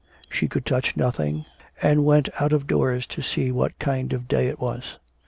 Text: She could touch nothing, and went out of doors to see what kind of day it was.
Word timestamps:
She 0.31 0.47
could 0.47 0.65
touch 0.65 0.97
nothing, 0.97 1.45
and 1.79 2.03
went 2.03 2.27
out 2.39 2.53
of 2.53 2.65
doors 2.65 3.05
to 3.05 3.21
see 3.21 3.51
what 3.51 3.77
kind 3.77 4.13
of 4.13 4.27
day 4.27 4.47
it 4.47 4.59
was. 4.59 4.97